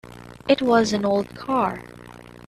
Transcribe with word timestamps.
It 0.47 0.63
was 0.63 0.93
an 0.93 1.05
old 1.05 1.35
car. 1.35 1.79